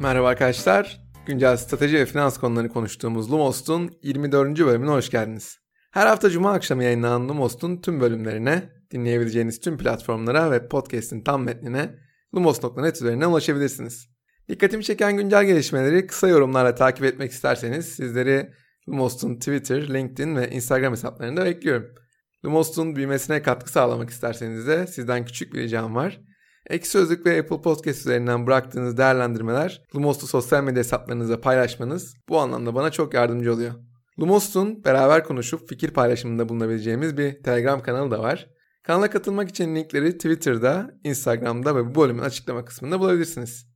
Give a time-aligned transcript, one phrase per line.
[0.00, 1.00] Merhaba arkadaşlar.
[1.26, 4.58] Güncel strateji ve finans konularını konuştuğumuz Lumos'un 24.
[4.58, 5.58] bölümüne hoş geldiniz.
[5.90, 11.94] Her hafta cuma akşamı yayınlanan Lumos'un tüm bölümlerine, dinleyebileceğiniz tüm platformlara ve podcast'in tam metnine
[12.34, 14.08] lumos.net üzerinden ulaşabilirsiniz.
[14.48, 18.50] Dikkatimi çeken güncel gelişmeleri kısa yorumlarla takip etmek isterseniz sizleri
[18.88, 21.86] Lumos'un Twitter, LinkedIn ve Instagram hesaplarında bekliyorum.
[22.44, 26.20] Lumos'un büyümesine katkı sağlamak isterseniz de sizden küçük bir ricam var.
[26.70, 32.74] Ek Sözlük ve Apple Podcast üzerinden bıraktığınız değerlendirmeler Lumos'u sosyal medya hesaplarınızda paylaşmanız bu anlamda
[32.74, 33.72] bana çok yardımcı oluyor.
[34.20, 38.48] Lumos'un beraber konuşup fikir paylaşımında bulunabileceğimiz bir Telegram kanalı da var.
[38.82, 43.66] Kanala katılmak için linkleri Twitter'da, Instagram'da ve bu bölümün açıklama kısmında bulabilirsiniz.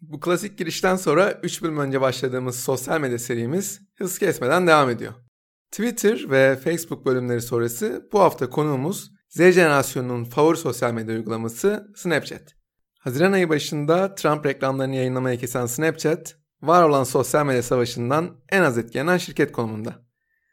[0.00, 5.12] Bu klasik girişten sonra 3 bölüm önce başladığımız sosyal medya serimiz hız kesmeden devam ediyor.
[5.70, 12.56] Twitter ve Facebook bölümleri sonrası bu hafta konuğumuz Z jenerasyonunun favori sosyal medya uygulaması Snapchat.
[12.98, 18.78] Haziran ayı başında Trump reklamlarını yayınlamaya kesen Snapchat, var olan sosyal medya savaşından en az
[18.78, 20.06] etkilenen şirket konumunda.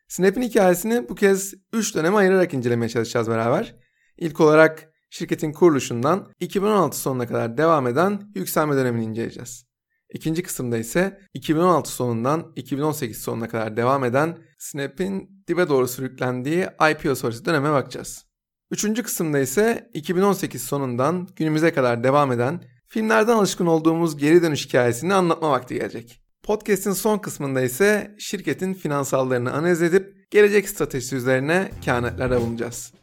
[0.07, 3.75] Snap'in hikayesini bu kez 3 döneme ayırarak incelemeye çalışacağız beraber.
[4.17, 9.65] İlk olarak şirketin kuruluşundan 2016 sonuna kadar devam eden yükselme dönemini inceleyeceğiz.
[10.13, 17.15] İkinci kısımda ise 2016 sonundan 2018 sonuna kadar devam eden Snap'in dibe doğru sürüklendiği IPO
[17.15, 18.32] sonrası döneme bakacağız.
[18.73, 25.13] Üçüncü kısımda ise 2018 sonundan günümüze kadar devam eden filmlerden alışkın olduğumuz geri dönüş hikayesini
[25.13, 26.21] anlatma vakti gelecek.
[26.43, 32.93] Podcast'in son kısmında ise şirketin finansallarını analiz edip gelecek stratejisi üzerine kehanetlerde bulunacağız.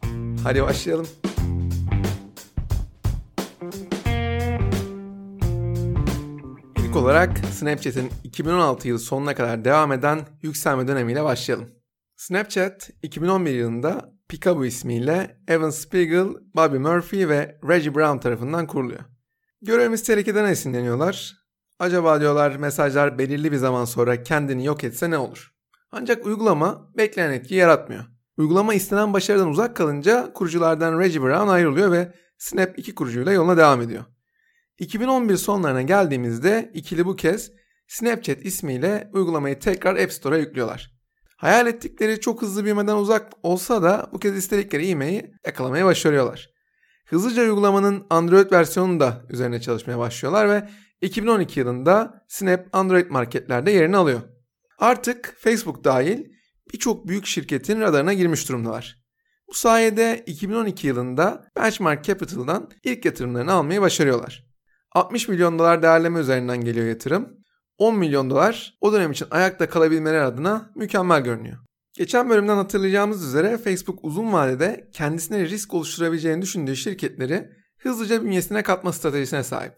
[0.44, 1.06] Hadi başlayalım.
[6.78, 11.68] İlk olarak Snapchat'in 2016 yılı sonuna kadar devam eden yükselme dönemiyle başlayalım.
[12.16, 19.00] Snapchat 2011 yılında Picabo ismiyle Evan Spiegel, Bobby Murphy ve Reggie Brown tarafından kuruluyor.
[19.62, 21.36] Görevimiz tehlikeden esinleniyorlar.
[21.78, 25.52] Acaba diyorlar mesajlar belirli bir zaman sonra kendini yok etse ne olur?
[25.92, 28.04] Ancak uygulama beklenen etki yaratmıyor.
[28.36, 33.82] Uygulama istenen başarıdan uzak kalınca kuruculardan Reggie Brown ayrılıyor ve Snap iki kurucuyla yoluna devam
[33.82, 34.04] ediyor.
[34.78, 37.52] 2011 sonlarına geldiğimizde ikili bu kez
[37.86, 40.99] Snapchat ismiyle uygulamayı tekrar App Store'a yüklüyorlar.
[41.40, 46.50] Hayal ettikleri çok hızlı büyümeden uzak olsa da bu kez istedikleri ivmeyi yakalamaya başarıyorlar.
[47.06, 50.68] Hızlıca uygulamanın Android versiyonu da üzerine çalışmaya başlıyorlar ve
[51.00, 54.20] 2012 yılında Snap Android marketlerde yerini alıyor.
[54.78, 56.24] Artık Facebook dahil
[56.72, 58.96] birçok büyük şirketin radarına girmiş durumdalar.
[59.48, 64.46] Bu sayede 2012 yılında Benchmark Capital'dan ilk yatırımlarını almayı başarıyorlar.
[64.92, 67.39] 60 milyon dolar değerleme üzerinden geliyor yatırım
[67.80, 71.58] 10 milyon dolar o dönem için ayakta kalabilmeleri adına mükemmel görünüyor.
[71.94, 78.92] Geçen bölümden hatırlayacağımız üzere Facebook uzun vadede kendisine risk oluşturabileceğini düşündüğü şirketleri hızlıca bünyesine katma
[78.92, 79.72] stratejisine sahip.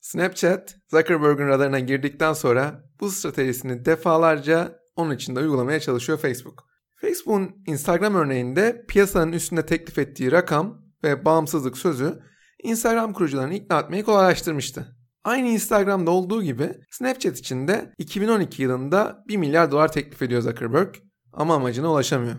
[0.00, 6.64] Snapchat, Zuckerberg'ün radarına girdikten sonra bu stratejisini defalarca onun için de uygulamaya çalışıyor Facebook.
[7.00, 12.22] Facebook'un Instagram örneğinde piyasanın üstünde teklif ettiği rakam ve bağımsızlık sözü
[12.62, 14.96] Instagram kurucularını ikna etmeyi kolaylaştırmıştı.
[15.24, 20.94] Aynı Instagram'da olduğu gibi Snapchat için de 2012 yılında 1 milyar dolar teklif ediyor Zuckerberg
[21.32, 22.36] ama amacına ulaşamıyor.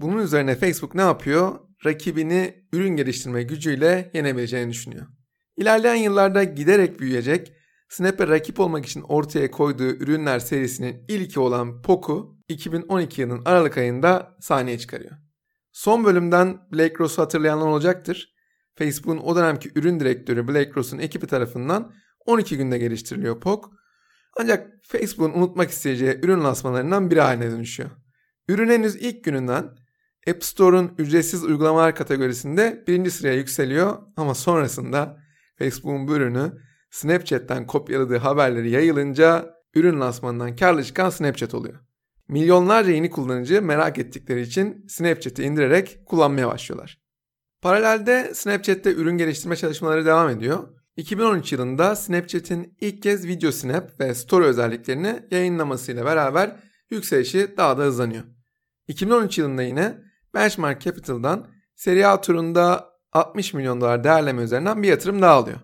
[0.00, 1.58] Bunun üzerine Facebook ne yapıyor?
[1.86, 5.06] Rakibini ürün geliştirme gücüyle yenebileceğini düşünüyor.
[5.56, 7.52] İlerleyen yıllarda giderek büyüyecek,
[7.88, 14.36] Snap'e rakip olmak için ortaya koyduğu ürünler serisinin ilki olan Poku 2012 yılının Aralık ayında
[14.40, 15.12] sahneye çıkarıyor.
[15.72, 18.34] Son bölümden Blake Ross'u hatırlayanlar olacaktır.
[18.74, 21.92] Facebook'un o dönemki ürün direktörü Blake Ross'un ekibi tarafından
[22.26, 23.62] 12 günde geliştiriliyor POC.
[24.36, 27.90] Ancak Facebook'un unutmak isteyeceği ürün lansmanlarından biri haline dönüşüyor.
[28.48, 29.76] Ürün henüz ilk gününden
[30.28, 35.20] App Store'un ücretsiz uygulamalar kategorisinde birinci sıraya yükseliyor ama sonrasında
[35.58, 36.52] Facebook'un bu ürünü
[36.90, 41.80] Snapchat'ten kopyaladığı haberleri yayılınca ürün lansmanından karlı çıkan Snapchat oluyor.
[42.28, 47.00] Milyonlarca yeni kullanıcı merak ettikleri için Snapchat'i indirerek kullanmaya başlıyorlar.
[47.62, 54.14] Paralelde Snapchat'te ürün geliştirme çalışmaları devam ediyor 2013 yılında Snapchat'in ilk kez video snap ve
[54.14, 56.56] story özelliklerini yayınlamasıyla beraber
[56.90, 58.24] yükselişi daha da hızlanıyor.
[58.88, 59.98] 2013 yılında yine
[60.34, 65.58] Benchmark Capital'dan seri A turunda 60 milyon dolar değerleme üzerinden bir yatırım daha alıyor.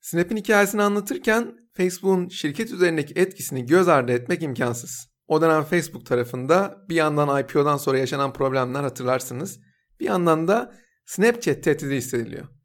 [0.00, 5.08] Snap'in hikayesini anlatırken Facebook'un şirket üzerindeki etkisini göz ardı etmek imkansız.
[5.26, 9.60] O dönem Facebook tarafında bir yandan IPO'dan sonra yaşanan problemler hatırlarsınız.
[10.00, 10.74] Bir yandan da
[11.06, 12.57] Snapchat tehdidi hissediliyor.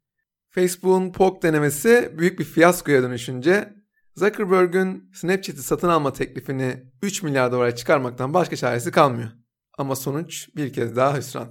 [0.54, 3.74] Facebook'un POC denemesi büyük bir fiyaskoya dönüşünce
[4.16, 9.28] Zuckerberg'ün Snapchat'i satın alma teklifini 3 milyar dolara çıkarmaktan başka çaresi kalmıyor.
[9.78, 11.48] Ama sonuç bir kez daha hüsran.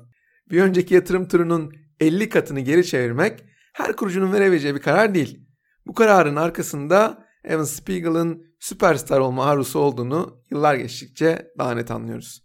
[0.50, 5.48] Bir önceki yatırım turunun 50 katını geri çevirmek her kurucunun verebileceği bir karar değil.
[5.88, 12.43] Bu kararın arkasında Evan Spiegel'ın süperstar olma arzusu olduğunu yıllar geçtikçe daha net anlıyoruz.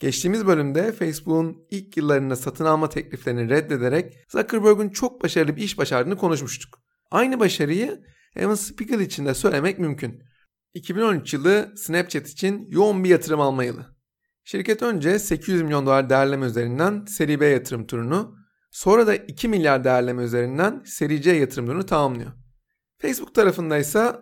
[0.00, 6.16] Geçtiğimiz bölümde Facebook'un ilk yıllarında satın alma tekliflerini reddederek Zuckerberg'ün çok başarılı bir iş başardığını
[6.16, 6.78] konuşmuştuk.
[7.10, 8.00] Aynı başarıyı
[8.36, 10.22] Evan Spiegel için de söylemek mümkün.
[10.74, 13.96] 2013 yılı Snapchat için yoğun bir yatırım alma yılı.
[14.44, 18.36] Şirket önce 800 milyon dolar değerleme üzerinden seri B yatırım turunu,
[18.70, 22.32] sonra da 2 milyar değerleme üzerinden seri C yatırım turunu tamamlıyor.
[22.98, 24.12] Facebook tarafında ise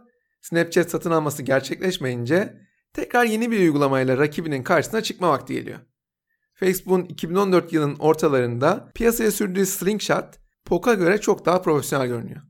[0.41, 2.55] Snapchat satın alması gerçekleşmeyince
[2.95, 5.79] tekrar yeni bir uygulamayla rakibinin karşısına çıkma vakti geliyor.
[6.55, 10.25] Facebook'un 2014 yılının ortalarında piyasaya sürdüğü Slingshot,
[10.65, 12.41] POC'a göre çok daha profesyonel görünüyor.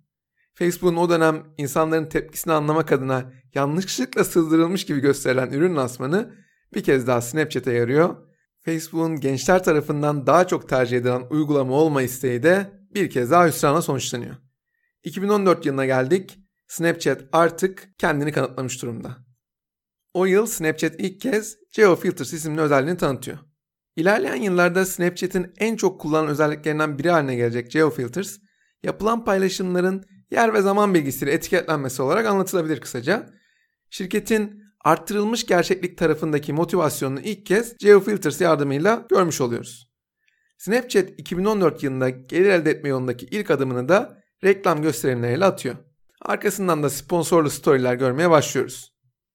[0.55, 6.35] Facebook'un o dönem insanların tepkisini anlamak adına yanlışlıkla sızdırılmış gibi gösterilen ürün lansmanı
[6.75, 8.17] bir kez daha Snapchat'e yarıyor.
[8.61, 13.83] Facebook'un gençler tarafından daha çok tercih edilen uygulama olma isteği de bir kez daha hüsrana
[13.83, 14.37] sonuçlanıyor.
[15.05, 16.39] 2014 yılına geldik.
[16.67, 19.24] Snapchat artık kendini kanıtlamış durumda.
[20.15, 23.39] O yıl Snapchat ilk kez GeoFilters isimli özelliğini tanıtıyor.
[23.97, 28.39] İlerleyen yıllarda Snapchat'in en çok kullanılan özelliklerinden biri haline gelecek GeoFilters,
[28.83, 33.31] yapılan paylaşımların yer ve zaman bilgisiyle etiketlenmesi olarak anlatılabilir kısaca.
[33.91, 39.91] Şirketin arttırılmış gerçeklik tarafındaki motivasyonunu ilk kez GeoFilters yardımıyla görmüş oluyoruz.
[40.59, 45.77] Snapchat 2014 yılında gelir elde etme yolundaki ilk adımını da reklam gösterimleriyle atıyor.
[46.23, 48.94] Arkasından da sponsorlu storyler görmeye başlıyoruz.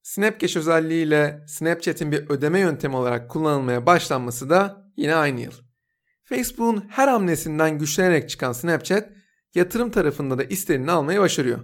[0.10, 5.52] Snapcash özelliğiyle Snapchat'in bir ödeme yöntemi olarak kullanılmaya başlanması da yine aynı yıl.
[6.24, 9.10] Facebook'un her hamlesinden güçlenerek çıkan Snapchat
[9.56, 11.60] yatırım tarafında da istenini almayı başarıyor.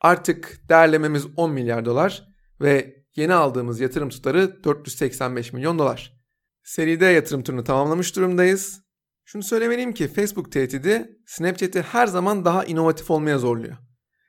[0.00, 2.28] Artık değerlememiz 10 milyar dolar
[2.60, 6.20] ve yeni aldığımız yatırım tutarı 485 milyon dolar.
[6.62, 8.82] Seride yatırım turunu tamamlamış durumdayız.
[9.24, 13.76] Şunu söylemeliyim ki Facebook tehdidi Snapchat'i her zaman daha inovatif olmaya zorluyor.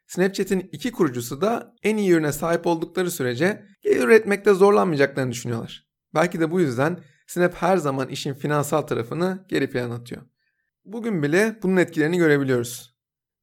[0.07, 5.87] Snapchat'in iki kurucusu da en iyi ürüne sahip oldukları sürece gelir üretmekte zorlanmayacaklarını düşünüyorlar.
[6.15, 10.21] Belki de bu yüzden Snap her zaman işin finansal tarafını geri plan atıyor.
[10.85, 12.93] Bugün bile bunun etkilerini görebiliyoruz.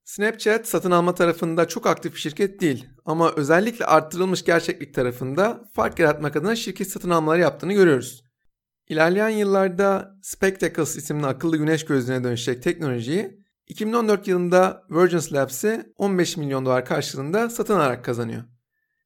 [0.05, 5.99] Snapchat satın alma tarafında çok aktif bir şirket değil ama özellikle arttırılmış gerçeklik tarafında fark
[5.99, 8.25] yaratmak adına şirket satın almaları yaptığını görüyoruz.
[8.89, 13.40] İlerleyen yıllarda Spectacles isimli akıllı güneş gözlüğüne dönüşecek teknolojiyi
[13.71, 18.43] 2014 yılında Virgin Labs'i 15 milyon dolar karşılığında satın alarak kazanıyor.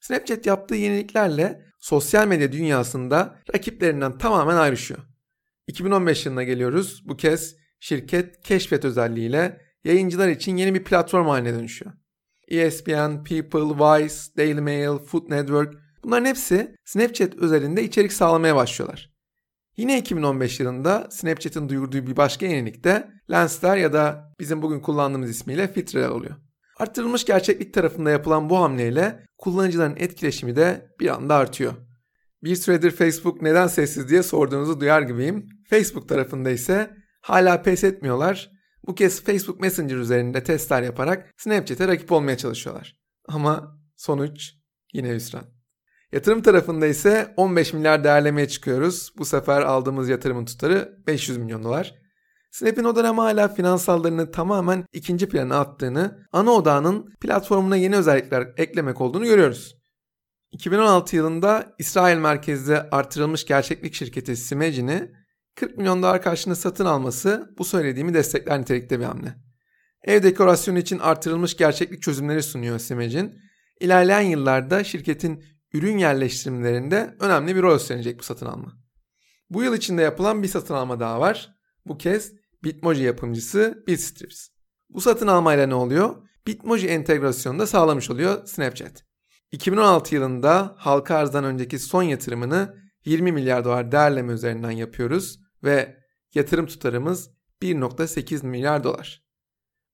[0.01, 5.01] Snapchat yaptığı yeniliklerle sosyal medya dünyasında rakiplerinden tamamen ayrışıyor.
[5.67, 7.03] 2015 yılına geliyoruz.
[7.09, 11.93] Bu kez şirket keşfet özelliğiyle yayıncılar için yeni bir platform haline dönüşüyor.
[12.49, 15.75] ESPN, People, Vice, Daily Mail, Food Network
[16.05, 19.14] bunların hepsi Snapchat özelinde içerik sağlamaya başlıyorlar.
[19.77, 25.31] Yine 2015 yılında Snapchat'in duyurduğu bir başka yenilik de lensler ya da bizim bugün kullandığımız
[25.31, 26.35] ismiyle filtreler oluyor.
[26.79, 31.73] Arttırılmış gerçeklik tarafında yapılan bu hamleyle kullanıcıların etkileşimi de bir anda artıyor.
[32.43, 35.49] Bir süredir Facebook neden sessiz diye sorduğunuzu duyar gibiyim.
[35.71, 36.91] Facebook tarafında ise
[37.21, 38.51] hala pes etmiyorlar.
[38.87, 42.97] Bu kez Facebook Messenger üzerinde testler yaparak Snapchat'e rakip olmaya çalışıyorlar.
[43.29, 44.53] Ama sonuç
[44.93, 45.54] yine hüsran.
[46.15, 49.13] Yatırım tarafında ise 15 milyar değerlemeye çıkıyoruz.
[49.19, 51.95] Bu sefer aldığımız yatırımın tutarı 500 milyon dolar.
[52.51, 59.01] Snap'in o dönem hala finansallarını tamamen ikinci plana attığını, ana odağının platformuna yeni özellikler eklemek
[59.01, 59.77] olduğunu görüyoruz.
[60.53, 65.13] 2016 yılında İsrail merkezli artırılmış gerçeklik şirketi Simagine'i
[65.55, 69.35] 40 milyon dolar karşılığında satın alması bu söylediğimi destekler nitelikte bir hamle.
[70.03, 73.33] Ev dekorasyonu için artırılmış gerçeklik çözümleri sunuyor Simagine.
[73.81, 78.73] İlerleyen yıllarda şirketin ürün yerleştirmelerinde önemli bir rol üstlenecek bu satın alma.
[79.51, 81.55] Bu yıl içinde yapılan bir satın alma daha var.
[81.87, 82.33] Bu kez
[82.65, 84.49] Bitmoji yapımcısı Bitstrips.
[84.91, 86.17] Bu satın almayla ne oluyor?
[86.47, 89.05] Bitmoji entegrasyonunu da sağlamış oluyor Snapchat.
[89.53, 95.97] 2016 yılında halka arzdan önceki son yatırımını 20 milyar dolar değerleme üzerinden yapıyoruz ve
[96.35, 97.31] yatırım tutarımız
[97.63, 99.25] 1.8 milyar dolar.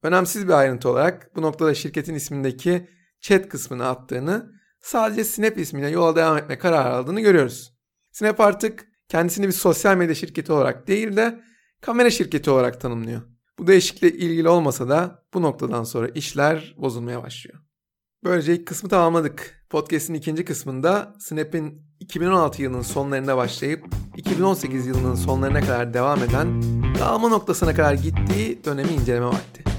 [0.02, 2.88] Önemsiz bir ayrıntı olarak bu noktada şirketin ismindeki
[3.20, 7.72] chat kısmını attığını sadece Snap ismiyle yola devam etme kararı aldığını görüyoruz.
[8.12, 11.40] Snap artık kendisini bir sosyal medya şirketi olarak değil de
[11.80, 13.22] kamera şirketi olarak tanımlıyor.
[13.58, 17.58] Bu değişiklikle ilgili olmasa da bu noktadan sonra işler bozulmaya başlıyor.
[18.24, 19.64] Böylece ilk kısmı tamamladık.
[19.70, 23.84] Podcast'in ikinci kısmında Snap'in 2016 yılının sonlarında başlayıp
[24.16, 26.62] 2018 yılının sonlarına kadar devam eden
[26.98, 29.69] dağılma noktasına kadar gittiği dönemi inceleme vakti.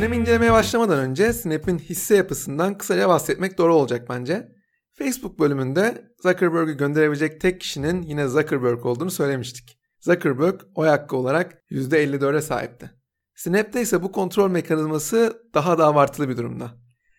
[0.00, 4.48] Dönemi incelemeye başlamadan önce Snap'in hisse yapısından kısaca bahsetmek doğru olacak bence.
[4.92, 9.78] Facebook bölümünde Zuckerberg'ü gönderebilecek tek kişinin yine Zuckerberg olduğunu söylemiştik.
[10.00, 12.90] Zuckerberg oy hakkı olarak %54'e sahipti.
[13.34, 16.70] Snap'te ise bu kontrol mekanizması daha da abartılı bir durumda.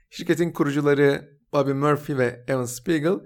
[0.10, 3.20] Şirketin kurucuları Bobby Murphy ve Evan Spiegel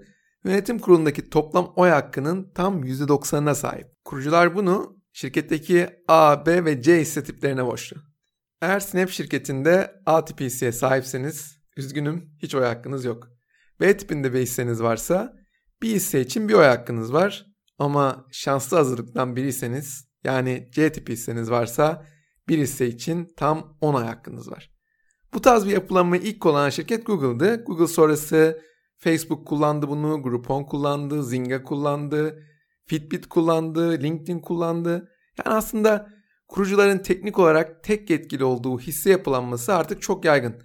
[0.44, 3.86] yönetim kurulundaki toplam oy hakkının tam %90'ına sahip.
[4.04, 8.15] Kurucular bunu şirketteki A, B ve C hisse tiplerine borçlu.
[8.60, 13.28] Eğer Snap şirketinde A tipi hisseye sahipseniz üzgünüm hiç oy hakkınız yok.
[13.80, 15.36] B tipinde bir hisseniz varsa
[15.82, 17.46] bir hisse için bir oy hakkınız var.
[17.78, 22.06] Ama şanslı hazırlıktan biriyseniz yani C tipi hisseniz varsa
[22.48, 24.70] bir hisse için tam 10 ay hakkınız var.
[25.34, 27.64] Bu tarz bir yapılanmayı ilk kullanan şirket Google'dı.
[27.64, 28.62] Google sonrası
[28.98, 32.42] Facebook kullandı bunu, Groupon kullandı, Zynga kullandı,
[32.86, 34.92] Fitbit kullandı, LinkedIn kullandı.
[35.38, 36.15] Yani aslında
[36.48, 40.62] kurucuların teknik olarak tek yetkili olduğu hisse yapılanması artık çok yaygın.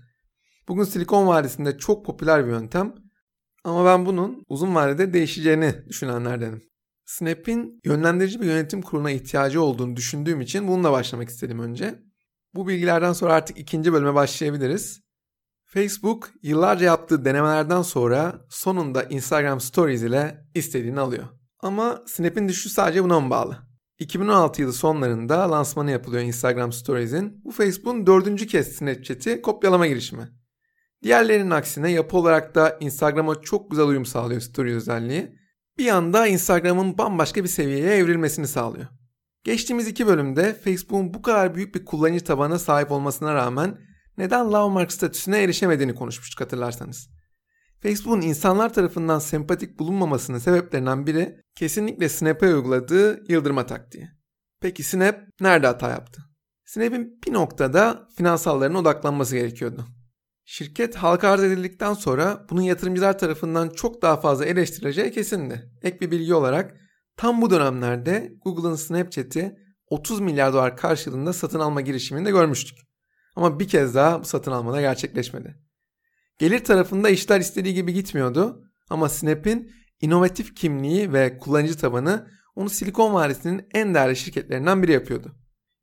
[0.67, 2.95] Bugün Silikon Vadisi'nde çok popüler bir yöntem
[3.63, 6.61] ama ben bunun uzun vadede değişeceğini düşünenlerdenim.
[7.05, 11.99] Snap'in yönlendirici bir yönetim kuruluna ihtiyacı olduğunu düşündüğüm için bununla başlamak istedim önce.
[12.53, 15.01] Bu bilgilerden sonra artık ikinci bölüme başlayabiliriz.
[15.65, 21.27] Facebook yıllarca yaptığı denemelerden sonra sonunda Instagram Stories ile istediğini alıyor.
[21.59, 23.70] Ama Snap'in düşüşü sadece buna mı bağlı?
[24.01, 27.41] 2016 yılı sonlarında lansmanı yapılıyor Instagram Stories'in.
[27.45, 30.29] Bu Facebook'un dördüncü kez Snapchat'i kopyalama girişimi.
[31.03, 35.35] Diğerlerinin aksine yapı olarak da Instagram'a çok güzel uyum sağlıyor Stories özelliği.
[35.77, 38.87] Bir anda Instagram'ın bambaşka bir seviyeye evrilmesini sağlıyor.
[39.43, 43.77] Geçtiğimiz iki bölümde Facebook'un bu kadar büyük bir kullanıcı tabanına sahip olmasına rağmen
[44.17, 47.09] neden Lovemark statüsüne erişemediğini konuşmuştuk hatırlarsanız.
[47.83, 54.09] Facebook'un insanlar tarafından sempatik bulunmamasının sebeplerinden biri kesinlikle Snap'e uyguladığı yıldırma taktiği.
[54.61, 56.21] Peki Snap nerede hata yaptı?
[56.65, 59.85] Snap'in bir noktada finansallarına odaklanması gerekiyordu.
[60.45, 65.71] Şirket halka arz edildikten sonra bunun yatırımcılar tarafından çok daha fazla eleştirileceği kesindi.
[65.81, 66.75] Ek bir bilgi olarak
[67.17, 69.55] tam bu dönemlerde Google'ın Snapchat'i
[69.87, 72.77] 30 milyar dolar karşılığında satın alma girişimini de görmüştük.
[73.35, 75.70] Ama bir kez daha bu satın alma da gerçekleşmedi.
[76.41, 79.71] Gelir tarafında işler istediği gibi gitmiyordu ama Snap'in
[80.01, 85.35] inovatif kimliği ve kullanıcı tabanı onu Silikon Vadisi'nin en değerli şirketlerinden biri yapıyordu.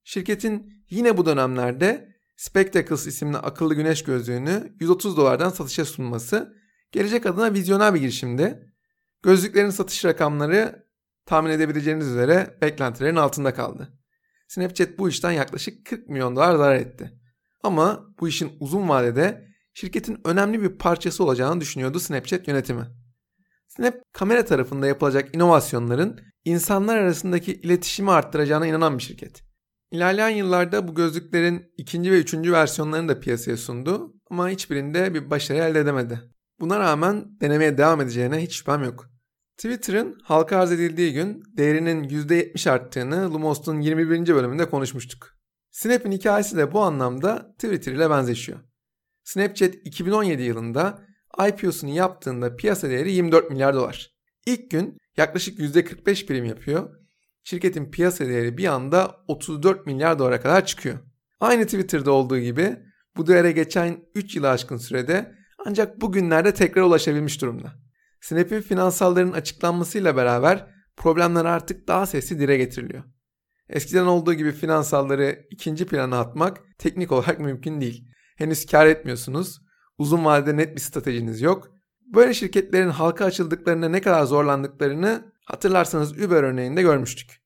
[0.04, 6.54] Şirketin yine bu dönemlerde Spectacles isimli akıllı güneş gözlüğünü 130 dolardan satışa sunması
[6.92, 8.72] gelecek adına vizyoner bir girişimdi.
[9.22, 10.86] Gözlüklerin satış rakamları
[11.26, 13.98] tahmin edebileceğiniz üzere beklentilerin altında kaldı.
[14.48, 17.12] Snapchat bu işten yaklaşık 40 milyon dolar zarar etti.
[17.62, 19.47] Ama bu işin uzun vadede
[19.80, 22.86] şirketin önemli bir parçası olacağını düşünüyordu Snapchat yönetimi.
[23.68, 29.42] Snap kamera tarafında yapılacak inovasyonların insanlar arasındaki iletişimi arttıracağına inanan bir şirket.
[29.90, 35.58] İlerleyen yıllarda bu gözlüklerin ikinci ve üçüncü versiyonlarını da piyasaya sundu ama hiçbirinde bir başarı
[35.58, 36.20] elde edemedi.
[36.60, 39.10] Buna rağmen denemeye devam edeceğine hiç şüphem yok.
[39.56, 44.34] Twitter'ın halka arz edildiği gün değerinin %70 arttığını Lumos'un 21.
[44.34, 45.34] bölümünde konuşmuştuk.
[45.70, 48.67] Snap'in hikayesi de bu anlamda Twitter ile benzeşiyor.
[49.28, 51.06] Snapchat 2017 yılında
[51.48, 54.10] IPO'sunu yaptığında piyasa değeri 24 milyar dolar.
[54.46, 56.90] İlk gün yaklaşık %45 prim yapıyor
[57.44, 60.98] şirketin piyasa değeri bir anda 34 milyar dolara kadar çıkıyor.
[61.40, 62.76] Aynı Twitter'da olduğu gibi
[63.16, 65.34] bu değere geçen 3 yılı aşkın sürede
[65.66, 67.72] ancak bugünlerde tekrar ulaşabilmiş durumda.
[68.20, 70.66] Snap'in finansallarının açıklanmasıyla beraber
[70.96, 73.04] problemler artık daha sesli dile getiriliyor.
[73.68, 78.08] Eskiden olduğu gibi finansalları ikinci plana atmak teknik olarak mümkün değil.
[78.38, 79.60] Henüz kar etmiyorsunuz,
[79.98, 81.68] uzun vadede net bir stratejiniz yok.
[82.14, 87.40] Böyle şirketlerin halka açıldıklarında ne kadar zorlandıklarını Hatırlarsanız Uber örneğinde görmüştük.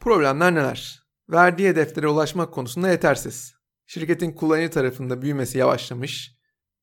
[0.00, 1.02] Problemler neler?
[1.30, 3.54] Verdiği hedeflere ulaşmak konusunda yetersiz.
[3.86, 6.38] Şirketin kullanıcı tarafında büyümesi yavaşlamış.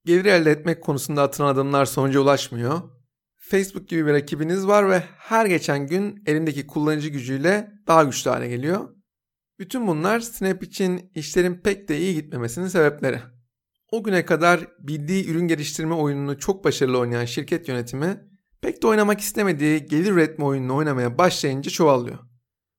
[0.06, 2.82] Gelir elde etmek konusunda atılan adımlar sonuca ulaşmıyor.
[3.38, 8.48] Facebook gibi bir rakibiniz var ve her geçen gün elindeki kullanıcı gücüyle daha güçlü hale
[8.48, 8.90] geliyor.
[9.60, 13.22] Bütün bunlar Snap için işlerin pek de iyi gitmemesinin sebepleri.
[13.92, 18.24] O güne kadar bildiği ürün geliştirme oyununu çok başarılı oynayan şirket yönetimi
[18.62, 22.20] pek de oynamak istemediği gelir üretme oyununu oynamaya başlayınca çuvallıyor.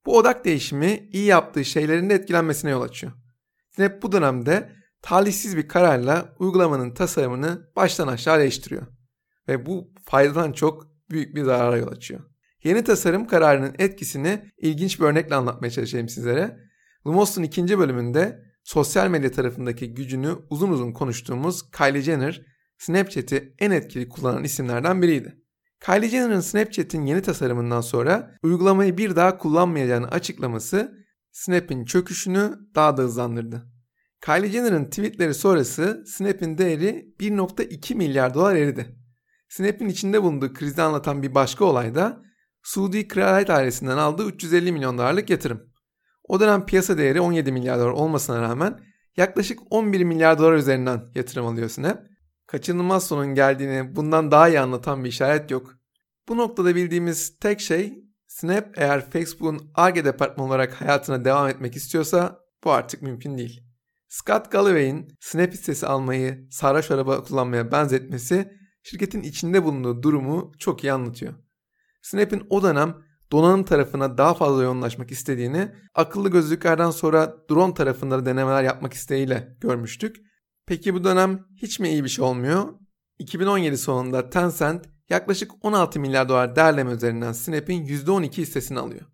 [0.07, 3.13] Bu odak değişimi iyi yaptığı şeylerin de etkilenmesine yol açıyor.
[3.71, 8.87] Snap bu dönemde talihsiz bir kararla uygulamanın tasarımını baştan aşağı değiştiriyor.
[9.49, 12.21] Ve bu faydadan çok büyük bir zarara yol açıyor.
[12.65, 16.59] Yeni tasarım kararının etkisini ilginç bir örnekle anlatmaya çalışayım sizlere.
[17.07, 22.43] Lumos'un ikinci bölümünde sosyal medya tarafındaki gücünü uzun uzun konuştuğumuz Kylie Jenner,
[22.79, 25.39] Snapchat'i en etkili kullanan isimlerden biriydi.
[25.81, 30.93] Kylie Jenner'ın Snapchat'in yeni tasarımından sonra uygulamayı bir daha kullanmayacağını açıklaması
[31.33, 33.67] Snap'in çöküşünü daha da hızlandırdı.
[34.25, 38.97] Kylie Jenner'ın tweetleri sonrası Snap'in değeri 1.2 milyar dolar eridi.
[39.49, 42.23] Snap'in içinde bulunduğu krizi anlatan bir başka olay da
[42.63, 45.72] Suudi kraliyet ailesinden aldığı 350 milyon dolarlık yatırım.
[46.25, 48.81] O dönem piyasa değeri 17 milyar dolar olmasına rağmen
[49.17, 52.07] yaklaşık 11 milyar dolar üzerinden yatırım alıyor Snap.
[52.47, 55.75] Kaçınılmaz sonun geldiğini bundan daha iyi anlatan bir işaret yok.
[56.29, 62.39] Bu noktada bildiğimiz tek şey Snap eğer Facebook'un ARGE departmanı olarak hayatına devam etmek istiyorsa
[62.65, 63.63] bu artık mümkün değil.
[64.09, 68.53] Scott Galloway'in Snap hissesi almayı sarhoş araba kullanmaya benzetmesi
[68.83, 71.35] şirketin içinde bulunduğu durumu çok iyi anlatıyor.
[72.03, 72.95] Snap'in o dönem
[73.33, 79.57] donanım tarafına daha fazla yoğunlaşmak istediğini akıllı gözlüklerden sonra drone tarafında da denemeler yapmak isteğiyle
[79.61, 80.17] görmüştük.
[80.67, 82.65] Peki bu dönem hiç mi iyi bir şey olmuyor?
[83.19, 89.07] 2017 sonunda Tencent yaklaşık 16 milyar dolar değerleme üzerinden Snap'in %12 hissesini alıyor.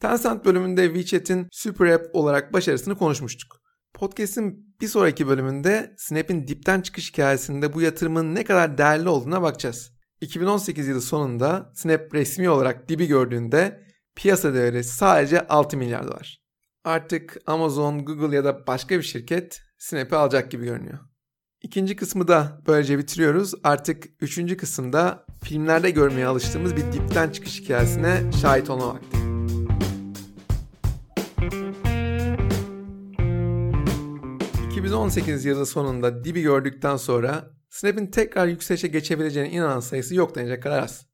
[0.00, 3.62] Tencent bölümünde WeChat'in Super App olarak başarısını konuşmuştuk.
[3.94, 9.91] Podcast'in bir sonraki bölümünde Snap'in dipten çıkış hikayesinde bu yatırımın ne kadar değerli olduğuna bakacağız.
[10.22, 13.82] 2018 yılı sonunda Snap resmi olarak dibi gördüğünde
[14.16, 16.42] piyasa değeri sadece 6 milyar dolar.
[16.84, 20.98] Artık Amazon, Google ya da başka bir şirket Snap'i alacak gibi görünüyor.
[21.62, 23.54] İkinci kısmı da böylece bitiriyoruz.
[23.64, 29.18] Artık üçüncü kısımda filmlerde görmeye alıştığımız bir dipten çıkış hikayesine şahit olma vakti.
[34.70, 40.82] 2018 yılı sonunda dibi gördükten sonra Snap'in tekrar yükselişe geçebileceğine inanan sayısı yok denecek kadar
[40.82, 41.06] az.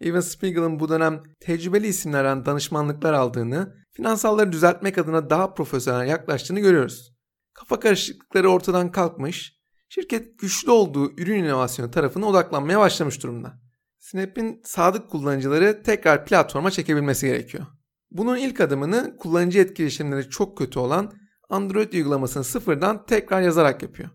[0.00, 7.12] Evan Spiegel'ın bu dönem tecrübeli isimlerden danışmanlıklar aldığını, finansalları düzeltmek adına daha profesyonel yaklaştığını görüyoruz.
[7.54, 13.60] Kafa karışıklıkları ortadan kalkmış, şirket güçlü olduğu ürün inovasyonu tarafına odaklanmaya başlamış durumda.
[13.98, 17.66] Snap'in sadık kullanıcıları tekrar platforma çekebilmesi gerekiyor.
[18.10, 21.12] Bunun ilk adımını kullanıcı etkileşimleri çok kötü olan
[21.48, 24.10] Android uygulamasını sıfırdan tekrar yazarak yapıyor.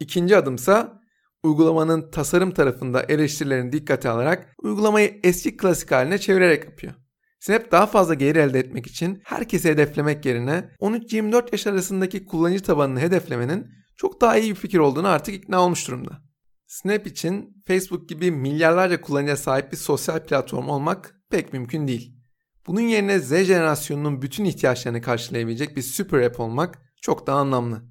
[0.00, 0.98] İkinci adımsa
[1.42, 6.94] uygulamanın tasarım tarafında eleştirilerini dikkate alarak uygulamayı eski klasik haline çevirerek yapıyor.
[7.40, 13.00] Snap daha fazla gelir elde etmek için herkesi hedeflemek yerine 13-24 yaş arasındaki kullanıcı tabanını
[13.00, 16.22] hedeflemenin çok daha iyi bir fikir olduğunu artık ikna olmuş durumda.
[16.66, 22.18] Snap için Facebook gibi milyarlarca kullanıcıya sahip bir sosyal platform olmak pek mümkün değil.
[22.66, 27.82] Bunun yerine Z jenerasyonunun bütün ihtiyaçlarını karşılayabilecek bir super app olmak çok daha anlamlı.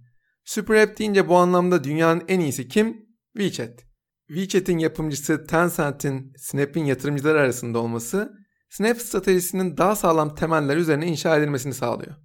[0.46, 3.07] Super app deyince bu anlamda dünyanın en iyisi kim?
[3.38, 3.86] WeChat.
[4.28, 8.34] WeChat'in yapımcısı Tencent'in Snap'in yatırımcılar arasında olması,
[8.70, 12.16] Snap stratejisinin daha sağlam temeller üzerine inşa edilmesini sağlıyor.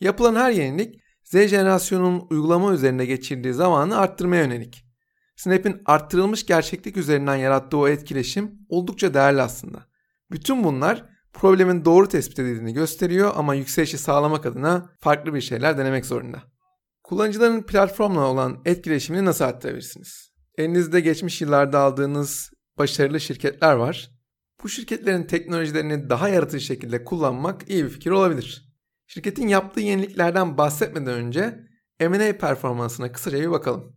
[0.00, 4.84] Yapılan her yenilik Z jenerasyonunun uygulama üzerine geçirdiği zamanı arttırmaya yönelik.
[5.36, 9.86] Snap'in arttırılmış gerçeklik üzerinden yarattığı o etkileşim oldukça değerli aslında.
[10.30, 16.06] Bütün bunlar problemin doğru tespit edildiğini gösteriyor ama yükselişi sağlamak adına farklı bir şeyler denemek
[16.06, 16.42] zorunda.
[17.02, 20.31] Kullanıcıların platformla olan etkileşimini nasıl arttırabilirsiniz?
[20.56, 24.10] Elinizde geçmiş yıllarda aldığınız başarılı şirketler var.
[24.62, 28.72] Bu şirketlerin teknolojilerini daha yaratıcı şekilde kullanmak iyi bir fikir olabilir.
[29.06, 31.58] Şirketin yaptığı yeniliklerden bahsetmeden önce
[32.00, 33.96] M&A performansına kısaca bir bakalım.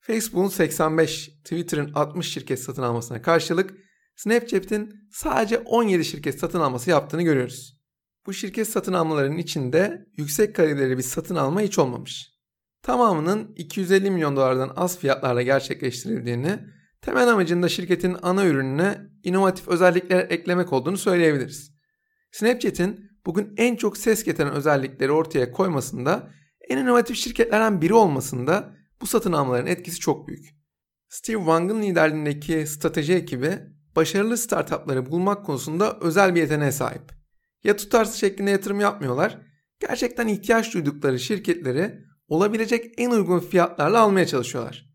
[0.00, 3.74] Facebook'un 85, Twitter'ın 60 şirket satın almasına karşılık
[4.16, 7.82] Snapchat'in sadece 17 şirket satın alması yaptığını görüyoruz.
[8.26, 12.31] Bu şirket satın almalarının içinde yüksek kalibreli bir satın alma hiç olmamış.
[12.82, 16.58] Tamamının 250 milyon dolardan az fiyatlarla gerçekleştirildiğini,
[17.00, 21.72] temel amacında şirketin ana ürününe inovatif özellikler eklemek olduğunu söyleyebiliriz.
[22.32, 26.30] Snapchat'in bugün en çok ses getiren özellikleri ortaya koymasında,
[26.68, 30.46] en inovatif şirketlerden biri olmasında bu satın almaların etkisi çok büyük.
[31.08, 33.58] Steve Wang'ın liderliğindeki strateji ekibi
[33.96, 37.12] başarılı startupları bulmak konusunda özel bir yeteneğe sahip.
[37.64, 39.38] Ya tutarsız şeklinde yatırım yapmıyorlar,
[39.80, 44.86] gerçekten ihtiyaç duydukları şirketleri olabilecek en uygun fiyatlarla almaya çalışıyorlar.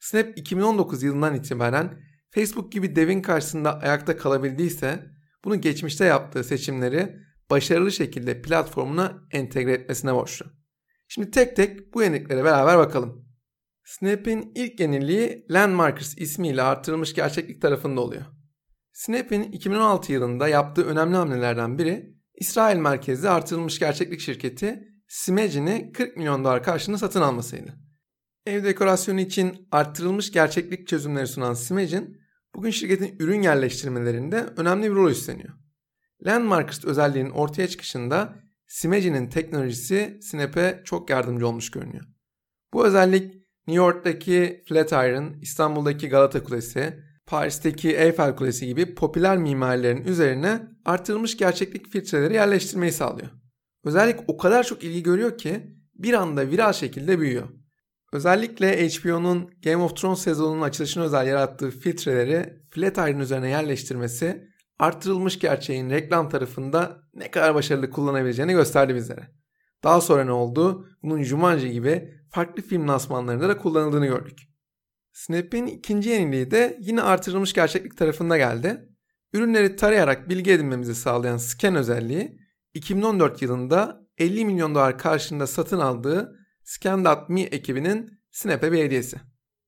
[0.00, 5.06] Snap 2019 yılından itibaren Facebook gibi devin karşısında ayakta kalabildiyse
[5.44, 7.16] bunu geçmişte yaptığı seçimleri
[7.50, 10.46] başarılı şekilde platformuna entegre etmesine borçlu.
[11.08, 13.28] Şimdi tek tek bu yeniliklere beraber bakalım.
[13.84, 18.24] Snap'in ilk yeniliği Landmarkers ismiyle artırılmış gerçeklik tarafında oluyor.
[18.92, 26.44] Snap'in 2016 yılında yaptığı önemli hamlelerden biri İsrail merkezli artırılmış gerçeklik şirketi Simagine'i 40 milyon
[26.44, 27.74] dolar karşılığında satın almasıydı.
[28.46, 32.08] Ev dekorasyonu için arttırılmış gerçeklik çözümleri sunan Simagine,
[32.54, 35.54] bugün şirketin ürün yerleştirmelerinde önemli bir rol üstleniyor.
[36.26, 38.34] Landmarkers özelliğinin ortaya çıkışında
[38.66, 42.04] Simagine'in teknolojisi Snap'e çok yardımcı olmuş görünüyor.
[42.72, 43.34] Bu özellik
[43.66, 51.88] New York'taki Flatiron, İstanbul'daki Galata Kulesi, Paris'teki Eiffel Kulesi gibi popüler mimarilerin üzerine artırılmış gerçeklik
[51.88, 53.30] filtreleri yerleştirmeyi sağlıyor.
[53.88, 57.48] Özellik o kadar çok ilgi görüyor ki bir anda viral şekilde büyüyor.
[58.12, 64.48] Özellikle HBO'nun Game of Thrones sezonunun açılışına özel yarattığı filtreleri Flatiron üzerine yerleştirmesi
[64.78, 69.28] artırılmış gerçeğin reklam tarafında ne kadar başarılı kullanabileceğini gösterdi bizlere.
[69.84, 70.88] Daha sonra ne oldu?
[71.02, 74.38] Bunun Jumanji gibi farklı film lansmanlarında da kullanıldığını gördük.
[75.12, 78.88] Snap'in ikinci yeniliği de yine artırılmış gerçeklik tarafında geldi.
[79.32, 86.36] Ürünleri tarayarak bilgi edinmemizi sağlayan scan özelliği 2014 yılında 50 milyon dolar karşılığında satın aldığı
[86.64, 89.16] Scan.me ekibinin Snap'e bir hediyesi.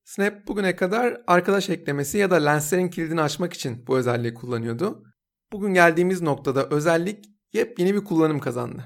[0.03, 5.03] Snap bugüne kadar arkadaş eklemesi ya da lenslerin kilidini açmak için bu özelliği kullanıyordu.
[5.51, 8.83] Bugün geldiğimiz noktada özellik yepyeni bir kullanım kazandı.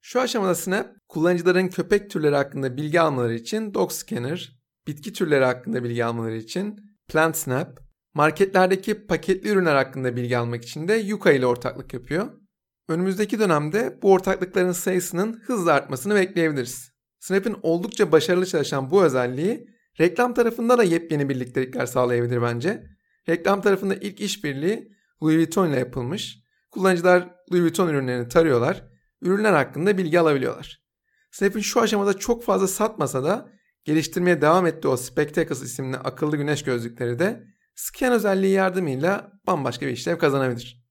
[0.00, 5.84] Şu aşamada Snap, kullanıcıların köpek türleri hakkında bilgi almaları için Dog Scanner, bitki türleri hakkında
[5.84, 6.76] bilgi almaları için
[7.08, 7.80] Plant Snap,
[8.14, 12.41] marketlerdeki paketli ürünler hakkında bilgi almak için de Yuka ile ortaklık yapıyor.
[12.88, 16.92] Önümüzdeki dönemde bu ortaklıkların sayısının hızla artmasını bekleyebiliriz.
[17.20, 19.66] Snap'in oldukça başarılı çalışan bu özelliği
[20.00, 22.84] reklam tarafında da yepyeni birliktelikler sağlayabilir bence.
[23.28, 24.92] Reklam tarafında ilk işbirliği
[25.22, 26.38] Louis Vuitton ile yapılmış.
[26.70, 27.20] Kullanıcılar
[27.52, 28.84] Louis Vuitton ürünlerini tarıyorlar.
[29.22, 30.82] Ürünler hakkında bilgi alabiliyorlar.
[31.30, 33.48] Snap'in şu aşamada çok fazla satmasa da
[33.84, 39.92] geliştirmeye devam ettiği o Spectacles isimli akıllı güneş gözlükleri de scan özelliği yardımıyla bambaşka bir
[39.92, 40.81] işlev kazanabilir.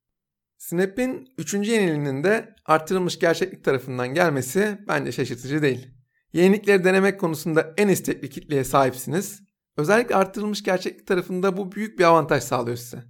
[0.62, 1.54] Snap'in 3.
[1.54, 5.90] yeniliğinin de artırılmış gerçeklik tarafından gelmesi bence şaşırtıcı değil.
[6.32, 9.42] Yenilikleri denemek konusunda en istekli kitleye sahipsiniz.
[9.76, 13.04] Özellikle artırılmış gerçeklik tarafında bu büyük bir avantaj sağlıyor size.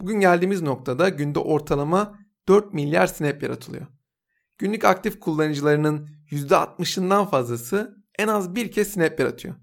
[0.00, 2.18] Bugün geldiğimiz noktada günde ortalama
[2.48, 3.86] 4 milyar snap yaratılıyor.
[4.58, 9.54] Günlük aktif kullanıcılarının %60'ından fazlası en az bir kez snap yaratıyor.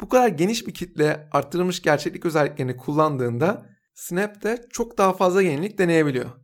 [0.00, 5.78] Bu kadar geniş bir kitle arttırılmış gerçeklik özelliklerini kullandığında Snap de çok daha fazla yenilik
[5.78, 6.43] deneyebiliyor.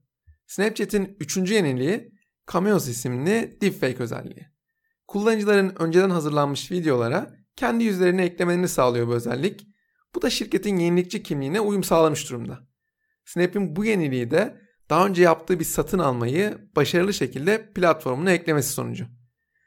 [0.50, 2.12] Snapchat'in üçüncü yeniliği
[2.52, 4.46] Cameos isimli deepfake özelliği.
[5.08, 9.66] Kullanıcıların önceden hazırlanmış videolara kendi yüzlerini eklemelerini sağlıyor bu özellik.
[10.14, 12.58] Bu da şirketin yenilikçi kimliğine uyum sağlamış durumda.
[13.24, 14.60] Snap'in bu yeniliği de
[14.90, 19.06] daha önce yaptığı bir satın almayı başarılı şekilde platformuna eklemesi sonucu.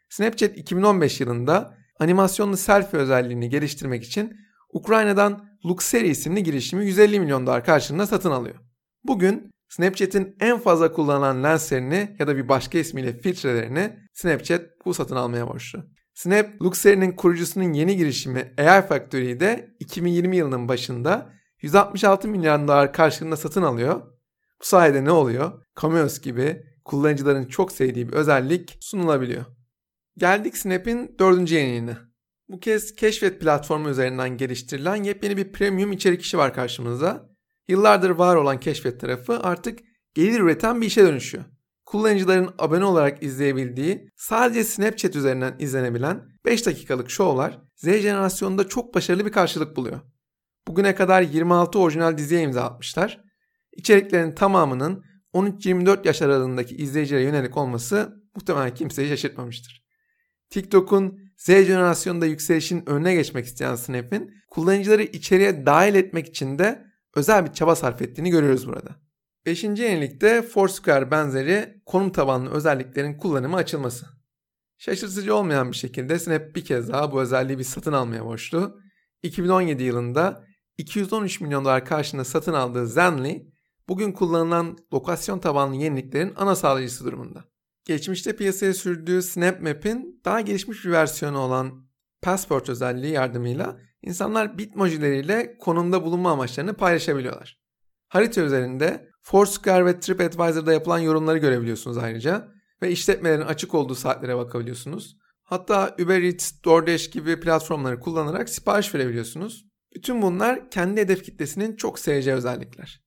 [0.10, 4.38] Snapchat 2015 yılında animasyonlu selfie özelliğini geliştirmek için
[4.74, 8.56] Ukrayna'dan Luxeri isimli girişimi 150 milyon dolar karşılığında satın alıyor.
[9.04, 15.16] Bugün Snapchat'in en fazla kullanılan lenslerini ya da bir başka ismiyle filtrelerini Snapchat bu satın
[15.16, 15.84] almaya borçlu.
[16.14, 23.38] Snap, Luxeri'nin kurucusunun yeni girişimi AI Factory'yi de 2020 yılının başında 166 milyon dolar karşılığında
[23.38, 24.02] satın alıyor.
[24.62, 25.66] Bu sayede ne oluyor?
[25.82, 29.46] Cameos gibi kullanıcıların çok sevdiği bir özellik sunulabiliyor.
[30.18, 31.98] Geldik Snap'in dördüncü yeniliğine.
[32.50, 37.33] Bu kez Keşfet platformu üzerinden geliştirilen yepyeni bir premium içerik işi var karşımızda.
[37.68, 39.80] Yıllardır var olan Keşfet tarafı artık
[40.14, 41.44] gelir üreten bir işe dönüşüyor.
[41.86, 49.26] Kullanıcıların abone olarak izleyebildiği, sadece Snapchat üzerinden izlenebilen 5 dakikalık şovlar Z jenerasyonunda çok başarılı
[49.26, 50.00] bir karşılık buluyor.
[50.68, 53.24] Bugüne kadar 26 orijinal diziye imza atmışlar.
[53.72, 59.84] İçeriklerin tamamının 13-24 yaş aralığındaki izleyicilere yönelik olması muhtemelen kimseyi şaşırtmamıştır.
[60.50, 67.46] TikTok'un Z jenerasyonunda yükselişin önüne geçmek isteyen Snap'in kullanıcıları içeriye dahil etmek için de özel
[67.46, 68.96] bir çaba sarf ettiğini görüyoruz burada.
[69.46, 74.06] Beşinci yenilikte Foursquare benzeri konum tabanlı özelliklerin kullanımı açılması.
[74.78, 78.80] Şaşırtıcı olmayan bir şekilde Snap bir kez daha bu özelliği bir satın almaya borçlu.
[79.24, 80.46] 2017 yılında
[80.78, 83.48] 213 milyon dolar karşılığında satın aldığı Zenly,
[83.90, 87.44] bugün kullanılan lokasyon tabanlı yeniliklerin ana sağlayıcısı durumunda.
[87.86, 91.88] Geçmişte piyasaya sürdüğü SnapMap'in daha gelişmiş bir versiyonu olan
[92.22, 97.60] Passport özelliği yardımıyla insanlar bitmojileriyle konumda bulunma amaçlarını paylaşabiliyorlar.
[98.08, 102.48] Harita üzerinde Foursquare ve TripAdvisor'da yapılan yorumları görebiliyorsunuz ayrıca
[102.82, 105.18] ve işletmelerin açık olduğu saatlere bakabiliyorsunuz.
[105.44, 109.66] Hatta Uber Eats, DoorDash gibi platformları kullanarak sipariş verebiliyorsunuz.
[109.96, 113.04] Bütün bunlar kendi hedef kitlesinin çok seveceği özellikler.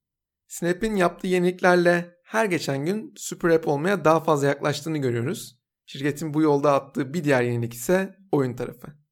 [0.48, 5.58] Snap'in yaptığı yeniliklerle her geçen gün Super App olmaya daha fazla yaklaştığını görüyoruz.
[5.86, 9.05] Şirketin bu yolda attığı bir diğer yenilik ise oyun tarafı.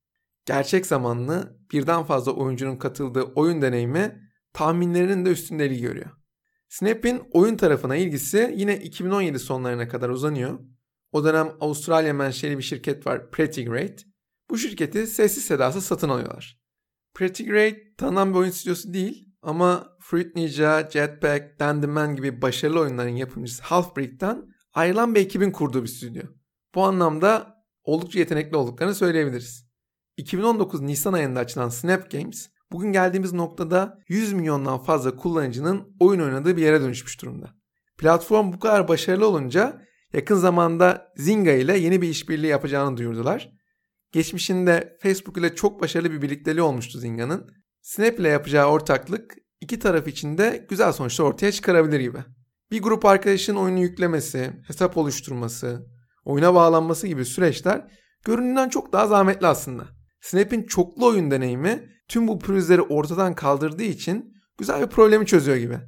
[0.46, 6.10] Gerçek zamanlı birden fazla oyuncunun katıldığı oyun deneyimi tahminlerinin de üstünde görüyor.
[6.68, 10.58] Snap'in oyun tarafına ilgisi yine 2017 sonlarına kadar uzanıyor.
[11.12, 14.04] O dönem Avustralya menşeli bir şirket var Pretty Great.
[14.50, 16.60] Bu şirketi sessiz sedasız satın alıyorlar.
[17.14, 23.16] Pretty Great tanınan bir oyun stüdyosu değil ama Fruit Ninja, Jetpack, Dandyman gibi başarılı oyunların
[23.16, 26.22] yapımcısı Halfbreed'den ayrılan bir ekibin kurduğu bir stüdyo.
[26.74, 27.54] Bu anlamda
[27.84, 29.63] oldukça yetenekli olduklarını söyleyebiliriz.
[30.16, 36.56] 2019 Nisan ayında açılan Snap Games, bugün geldiğimiz noktada 100 milyondan fazla kullanıcının oyun oynadığı
[36.56, 37.54] bir yere dönüşmüş durumda.
[37.98, 43.50] Platform bu kadar başarılı olunca yakın zamanda Zynga ile yeni bir işbirliği yapacağını duyurdular.
[44.12, 47.50] Geçmişinde Facebook ile çok başarılı bir birlikteliği olmuştu Zynga'nın
[47.82, 52.18] Snap ile yapacağı ortaklık iki taraf için de güzel sonuçlar ortaya çıkarabilir gibi.
[52.70, 55.86] Bir grup arkadaşın oyunu yüklemesi, hesap oluşturması,
[56.24, 57.84] oyuna bağlanması gibi süreçler
[58.24, 59.93] göründüğünden çok daha zahmetli aslında.
[60.24, 65.78] Snap'in çoklu oyun deneyimi tüm bu pürüzleri ortadan kaldırdığı için güzel bir problemi çözüyor gibi.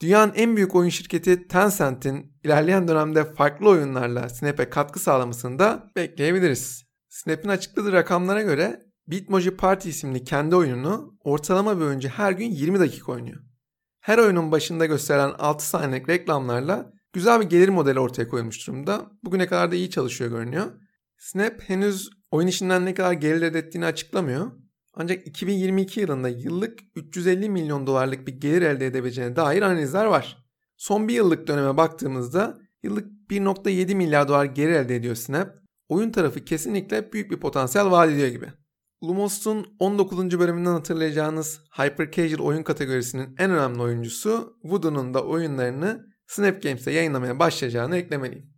[0.00, 6.84] Dünyanın en büyük oyun şirketi Tencent'in ilerleyen dönemde farklı oyunlarla Snap'e katkı sağlamasını da bekleyebiliriz.
[7.08, 12.80] Snap'in açıkladığı rakamlara göre Bitmoji Party isimli kendi oyununu ortalama bir oyuncu her gün 20
[12.80, 13.40] dakika oynuyor.
[14.00, 19.10] Her oyunun başında gösterilen 6 saniyelik reklamlarla güzel bir gelir modeli ortaya koymuş durumda.
[19.24, 20.66] Bugüne kadar da iyi çalışıyor görünüyor.
[21.18, 24.52] Snap henüz oyun işinden ne kadar gelir elde ettiğini açıklamıyor.
[24.94, 30.46] Ancak 2022 yılında yıllık 350 milyon dolarlık bir gelir elde edebileceğine dair analizler var.
[30.76, 35.54] Son bir yıllık döneme baktığımızda yıllık 1.7 milyar dolar gelir elde ediyor Snap.
[35.88, 38.46] Oyun tarafı kesinlikle büyük bir potansiyel vaat ediyor gibi.
[39.02, 40.38] Lumos'un 19.
[40.38, 47.38] bölümünden hatırlayacağınız Hyper Casual oyun kategorisinin en önemli oyuncusu Voodoo'nun da oyunlarını Snap Games'te yayınlamaya
[47.38, 48.55] başlayacağını eklemeliyim.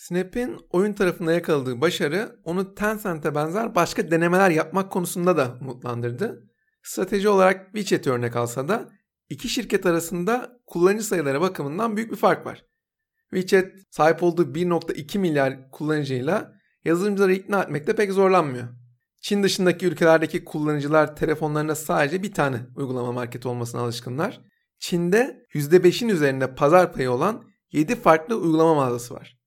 [0.00, 6.50] Snap'in oyun tarafında yakaladığı başarı onu Tencent'e benzer başka denemeler yapmak konusunda da umutlandırdı.
[6.82, 8.88] Strateji olarak WeChat'i örnek alsa da
[9.28, 12.64] iki şirket arasında kullanıcı sayıları bakımından büyük bir fark var.
[13.34, 16.52] WeChat sahip olduğu 1.2 milyar kullanıcıyla
[16.84, 18.68] yazılımcıları ikna etmekte pek zorlanmıyor.
[19.20, 24.40] Çin dışındaki ülkelerdeki kullanıcılar telefonlarında sadece bir tane uygulama marketi olmasına alışkınlar.
[24.78, 29.39] Çin'de %5'in üzerinde pazar payı olan 7 farklı uygulama mağazası var.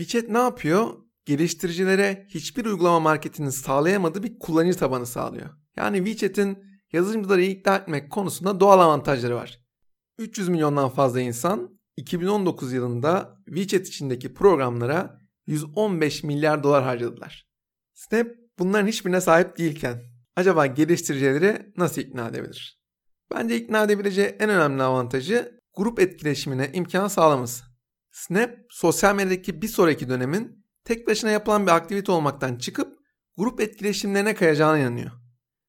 [0.00, 0.94] WeChat ne yapıyor?
[1.24, 5.50] Geliştiricilere hiçbir uygulama marketinin sağlayamadığı bir kullanıcı tabanı sağlıyor.
[5.76, 6.58] Yani WeChat'in
[6.92, 9.60] yazılımcıları ikna etmek konusunda doğal avantajları var.
[10.18, 17.46] 300 milyondan fazla insan 2019 yılında WeChat içindeki programlara 115 milyar dolar harcadılar.
[17.94, 18.26] Snap
[18.58, 20.02] bunların hiçbirine sahip değilken
[20.36, 22.80] acaba geliştiricileri nasıl ikna edebilir?
[23.34, 27.69] Bence ikna edebileceği en önemli avantajı grup etkileşimine imkan sağlaması.
[28.12, 32.98] Snap sosyal medyadaki bir sonraki dönemin tek başına yapılan bir aktivite olmaktan çıkıp
[33.36, 35.10] grup etkileşimlerine kayacağına inanıyor.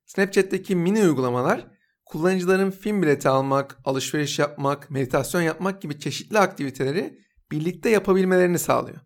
[0.06, 1.68] Snapchat'teki mini uygulamalar
[2.06, 7.20] kullanıcıların film bileti almak, alışveriş yapmak, meditasyon yapmak gibi çeşitli aktiviteleri
[7.52, 8.98] birlikte yapabilmelerini sağlıyor.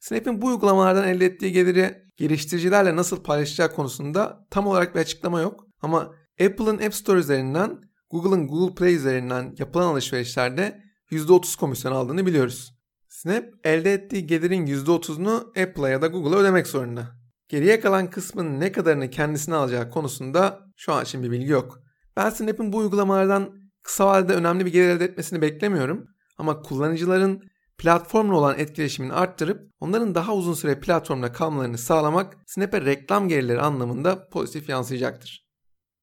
[0.00, 5.66] Snap'in bu uygulamalardan elde ettiği geliri geliştiricilerle nasıl paylaşacağı konusunda tam olarak bir açıklama yok.
[5.80, 12.81] Ama Apple'ın App Store üzerinden, Google'ın Google Play üzerinden yapılan alışverişlerde %30 komisyon aldığını biliyoruz.
[13.22, 17.06] Snap elde ettiği gelirin %30'unu Apple'a ya da Google'a ödemek zorunda.
[17.48, 21.78] Geriye kalan kısmın ne kadarını kendisine alacağı konusunda şu an için bir bilgi yok.
[22.16, 26.06] Ben Snap'in bu uygulamalardan kısa vadede önemli bir gelir elde etmesini beklemiyorum.
[26.38, 27.42] Ama kullanıcıların
[27.78, 34.28] platformla olan etkileşimini arttırıp onların daha uzun süre platformda kalmalarını sağlamak Snap'e reklam gelirleri anlamında
[34.28, 35.46] pozitif yansıyacaktır.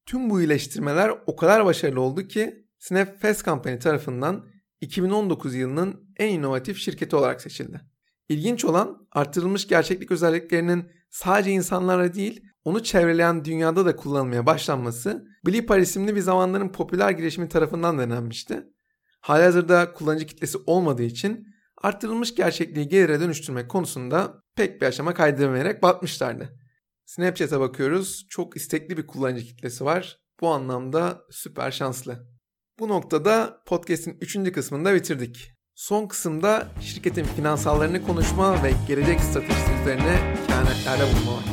[0.06, 4.49] Tüm bu iyileştirmeler o kadar başarılı oldu ki Snap Fast Company tarafından
[4.80, 7.80] 2019 yılının en inovatif şirketi olarak seçildi.
[8.28, 15.78] İlginç olan artırılmış gerçeklik özelliklerinin sadece insanlara değil onu çevreleyen dünyada da kullanılmaya başlanması Bleeper
[15.78, 18.64] isimli bir zamanların popüler girişimi tarafından denenmişti.
[19.20, 26.60] Halihazırda kullanıcı kitlesi olmadığı için artırılmış gerçekliği gelire dönüştürmek konusunda pek bir aşama kaydırmayarak batmışlardı.
[27.06, 28.26] Snapchat'e bakıyoruz.
[28.28, 30.18] Çok istekli bir kullanıcı kitlesi var.
[30.40, 32.26] Bu anlamda süper şanslı.
[32.80, 34.52] Bu noktada podcast'in 3.
[34.52, 35.52] kısmını da bitirdik.
[35.74, 41.50] Son kısımda şirketin finansallarını konuşma ve gelecek stratejisi üzerine kehanetlerde bulunma vakti.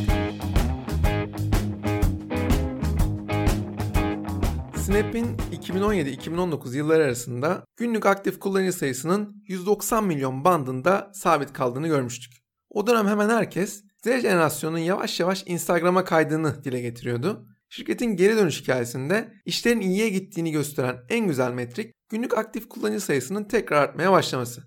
[4.82, 12.34] Snap'in 2017-2019 yılları arasında günlük aktif kullanıcı sayısının 190 milyon bandında sabit kaldığını görmüştük.
[12.70, 17.48] O dönem hemen herkes Z jenerasyonunun yavaş yavaş Instagram'a kaydığını dile getiriyordu.
[17.70, 23.44] Şirketin geri dönüş hikayesinde işlerin iyiye gittiğini gösteren en güzel metrik günlük aktif kullanıcı sayısının
[23.44, 24.64] tekrar artmaya başlaması.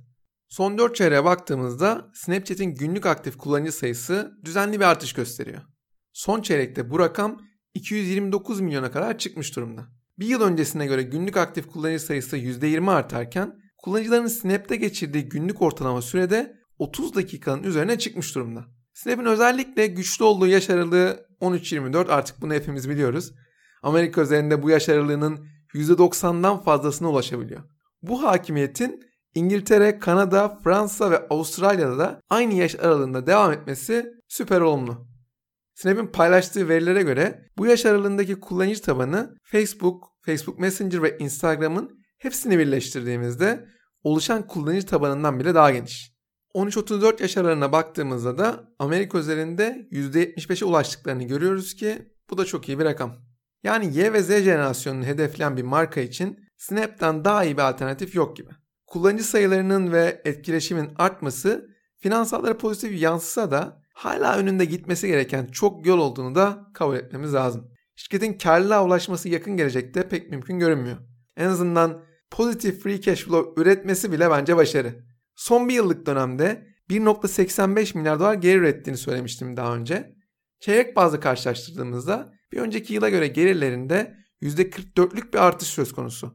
[0.49, 5.63] Son 4 çeyreğe baktığımızda Snapchat'in günlük aktif kullanıcı sayısı düzenli bir artış gösteriyor.
[6.13, 7.43] Son çeyrekte bu rakam
[7.75, 9.89] 229 milyona kadar çıkmış durumda.
[10.19, 16.03] Bir yıl öncesine göre günlük aktif kullanıcı sayısı %20 artarken kullanıcıların Snap'te geçirdiği günlük ortalama
[16.03, 18.65] sürede 30 dakikanın üzerine çıkmış durumda.
[18.95, 23.33] Snap'in özellikle güçlü olduğu yaş aralığı 13-24 artık bunu hepimiz biliyoruz.
[23.83, 27.61] Amerika üzerinde bu yaş aralığının %90'dan fazlasına ulaşabiliyor.
[28.03, 29.01] Bu hakimiyetin
[29.35, 35.07] İngiltere, Kanada, Fransa ve Avustralya'da da aynı yaş aralığında devam etmesi süper olumlu.
[35.75, 42.59] Snap'in paylaştığı verilere göre bu yaş aralığındaki kullanıcı tabanı Facebook, Facebook Messenger ve Instagram'ın hepsini
[42.59, 43.69] birleştirdiğimizde
[44.03, 46.13] oluşan kullanıcı tabanından bile daha geniş.
[46.55, 52.79] 13-34 yaş aralığına baktığımızda da Amerika üzerinde %75'e ulaştıklarını görüyoruz ki bu da çok iyi
[52.79, 53.17] bir rakam.
[53.63, 58.37] Yani Y ve Z jenerasyonunu hedefleyen bir marka için Snap'ten daha iyi bir alternatif yok
[58.37, 58.51] gibi.
[58.87, 65.99] Kullanıcı sayılarının ve etkileşimin artması finansallara pozitif yansısa da hala önünde gitmesi gereken çok yol
[65.99, 67.71] olduğunu da kabul etmemiz lazım.
[67.97, 70.97] Şirketin karlılığa ulaşması yakın gelecekte pek mümkün görünmüyor.
[71.37, 75.10] En azından pozitif free cash flow üretmesi bile bence başarı.
[75.41, 80.15] Son bir yıllık dönemde 1.85 milyar dolar gelir ürettiğini söylemiştim daha önce.
[80.61, 86.35] Çeyrek bazlı karşılaştırdığımızda bir önceki yıla göre gelirlerinde %44'lük bir artış söz konusu.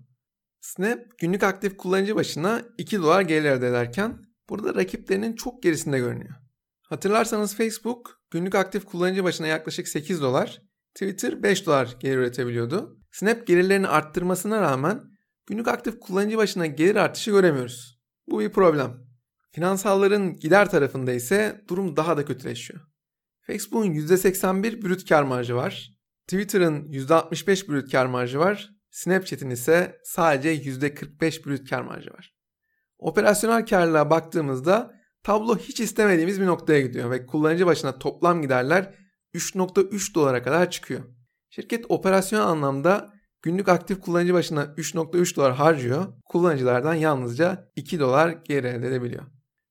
[0.62, 6.36] Snap günlük aktif kullanıcı başına 2 dolar gelir elde ederken burada rakiplerinin çok gerisinde görünüyor.
[6.90, 10.62] Hatırlarsanız Facebook günlük aktif kullanıcı başına yaklaşık 8 dolar,
[10.94, 13.00] Twitter 5 dolar gelir üretebiliyordu.
[13.12, 15.02] Snap gelirlerini arttırmasına rağmen
[15.48, 17.95] günlük aktif kullanıcı başına gelir artışı göremiyoruz.
[18.28, 19.06] Bu bir problem.
[19.52, 22.82] Finansalların gider tarafında ise durum daha da kötüleşiyor.
[23.42, 25.92] Facebook'un %81 brüt kar marjı var.
[26.28, 28.70] Twitter'ın %65 brüt kar marjı var.
[28.92, 32.36] Snapchat'in ise sadece %45 brüt kar marjı var.
[32.98, 38.96] Operasyonel karlılığa baktığımızda tablo hiç istemediğimiz bir noktaya gidiyor ve kullanıcı başına toplam giderler
[39.36, 41.02] 3.3 dolara kadar çıkıyor.
[41.50, 43.14] Şirket operasyonel anlamda
[43.46, 46.06] günlük aktif kullanıcı başına 3.3 dolar harcıyor.
[46.26, 49.24] Kullanıcılardan yalnızca 2 dolar geri elde edebiliyor.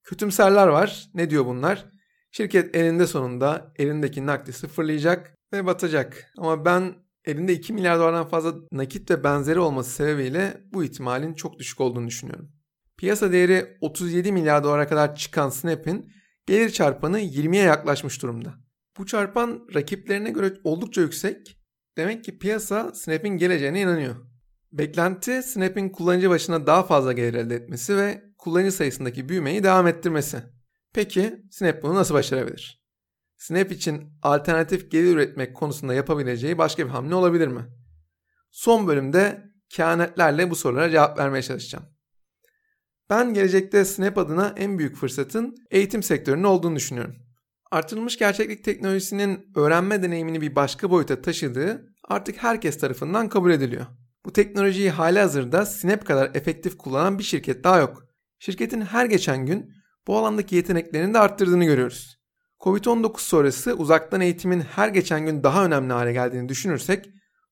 [0.02, 1.10] Kötümserler var.
[1.14, 1.86] Ne diyor bunlar?
[2.30, 6.32] Şirket elinde sonunda elindeki nakdi sıfırlayacak ve batacak.
[6.38, 11.58] Ama ben elinde 2 milyar dolardan fazla nakit ve benzeri olması sebebiyle bu ihtimalin çok
[11.58, 12.52] düşük olduğunu düşünüyorum.
[12.96, 16.12] Piyasa değeri 37 milyar dolara kadar çıkan Snap'in
[16.46, 18.54] gelir çarpanı 20'ye yaklaşmış durumda.
[18.98, 21.63] Bu çarpan rakiplerine göre oldukça yüksek.
[21.96, 24.16] Demek ki piyasa Snap'in geleceğine inanıyor.
[24.72, 30.42] Beklenti Snap'in kullanıcı başına daha fazla gelir elde etmesi ve kullanıcı sayısındaki büyümeyi devam ettirmesi.
[30.92, 32.84] Peki Snap bunu nasıl başarabilir?
[33.36, 37.66] Snap için alternatif gelir üretmek konusunda yapabileceği başka bir hamle olabilir mi?
[38.50, 41.84] Son bölümde kehanetlerle bu sorulara cevap vermeye çalışacağım.
[43.10, 47.16] Ben gelecekte Snap adına en büyük fırsatın eğitim sektörünün olduğunu düşünüyorum.
[47.74, 53.86] Artırılmış gerçeklik teknolojisinin öğrenme deneyimini bir başka boyuta taşıdığı artık herkes tarafından kabul ediliyor.
[54.24, 58.02] Bu teknolojiyi hali hazırda Snap kadar efektif kullanan bir şirket daha yok.
[58.38, 59.72] Şirketin her geçen gün
[60.06, 62.16] bu alandaki yeteneklerini de arttırdığını görüyoruz.
[62.60, 67.10] Covid-19 sonrası uzaktan eğitimin her geçen gün daha önemli hale geldiğini düşünürsek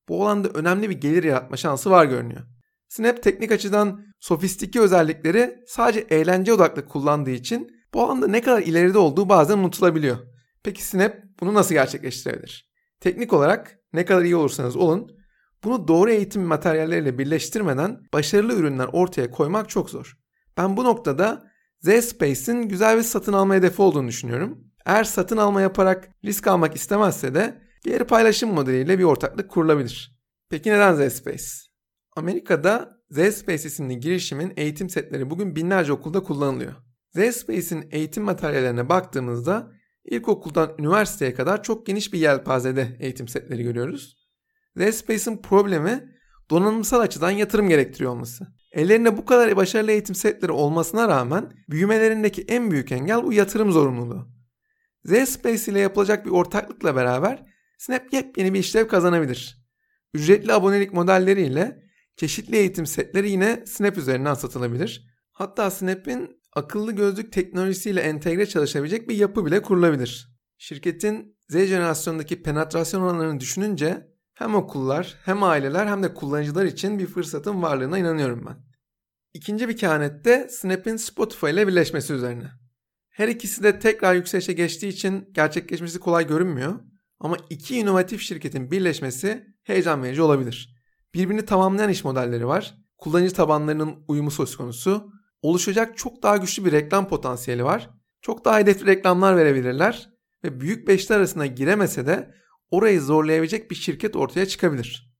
[0.09, 2.41] bu alanda önemli bir gelir yaratma şansı var görünüyor.
[2.89, 8.97] Snap teknik açıdan sofistike özellikleri sadece eğlence odaklı kullandığı için bu alanda ne kadar ileride
[8.97, 10.17] olduğu bazen unutulabiliyor.
[10.63, 12.73] Peki Snap bunu nasıl gerçekleştirebilir?
[12.99, 15.11] Teknik olarak ne kadar iyi olursanız olun
[15.63, 20.17] bunu doğru eğitim materyalleriyle birleştirmeden başarılı ürünler ortaya koymak çok zor.
[20.57, 21.51] Ben bu noktada
[21.81, 24.63] Zspace'in güzel bir satın alma hedefi olduğunu düşünüyorum.
[24.85, 30.19] Eğer satın alma yaparak risk almak istemezse de geri paylaşım modeliyle bir ortaklık kurulabilir.
[30.49, 31.45] Peki neden Zspace?
[32.15, 36.73] Amerika'da Zspace isimli girişimin eğitim setleri bugün binlerce okulda kullanılıyor.
[37.15, 39.71] Zspace'in eğitim materyallerine baktığımızda
[40.05, 44.17] ilkokuldan üniversiteye kadar çok geniş bir yelpazede eğitim setleri görüyoruz.
[44.77, 46.13] Zspace'in problemi
[46.49, 48.47] donanımsal açıdan yatırım gerektiriyor olması.
[48.71, 54.27] Ellerinde bu kadar başarılı eğitim setleri olmasına rağmen büyümelerindeki en büyük engel bu yatırım zorunluluğu.
[55.05, 57.45] Zspace ile yapılacak bir ortaklıkla beraber
[57.77, 59.63] Snap yepyeni bir işlev kazanabilir.
[60.13, 61.83] Ücretli abonelik modelleriyle
[62.15, 65.07] çeşitli eğitim setleri yine Snap üzerinden satılabilir.
[65.31, 70.33] Hatta Snap'in akıllı gözlük teknolojisiyle entegre çalışabilecek bir yapı bile kurulabilir.
[70.57, 77.05] Şirketin Z jenerasyondaki penetrasyon oranlarını düşününce hem okullar hem aileler hem de kullanıcılar için bir
[77.05, 78.57] fırsatın varlığına inanıyorum ben.
[79.33, 82.51] İkinci bir kehanette Snap'in Spotify ile birleşmesi üzerine.
[83.09, 86.79] Her ikisi de tekrar yükselişe geçtiği için gerçekleşmesi kolay görünmüyor
[87.19, 90.75] ama iki inovatif şirketin birleşmesi heyecan verici olabilir.
[91.13, 96.71] Birbirini tamamlayan iş modelleri var, kullanıcı tabanlarının uyumu söz konusu, oluşacak çok daha güçlü bir
[96.71, 97.89] reklam potansiyeli var,
[98.21, 100.09] çok daha hedefli reklamlar verebilirler
[100.43, 102.33] ve büyük beşler arasına giremese de
[102.71, 105.13] orayı zorlayabilecek bir şirket ortaya çıkabilir.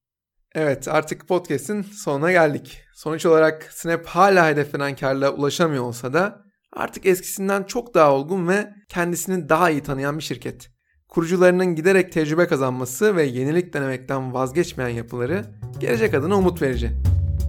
[0.55, 2.81] Evet artık podcast'in sonuna geldik.
[2.93, 6.43] Sonuç olarak Snap hala hedeflenen karla ulaşamıyor olsa da
[6.73, 10.69] artık eskisinden çok daha olgun ve kendisini daha iyi tanıyan bir şirket.
[11.09, 15.45] Kurucularının giderek tecrübe kazanması ve yenilik denemekten vazgeçmeyen yapıları
[15.79, 16.91] gelecek adına umut verici.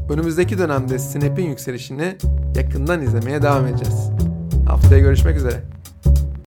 [0.08, 2.16] Önümüzdeki dönemde Snap'in yükselişini
[2.56, 4.10] yakından izlemeye devam edeceğiz.
[4.66, 5.73] Haftaya görüşmek üzere.